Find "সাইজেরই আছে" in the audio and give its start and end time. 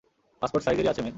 0.65-1.01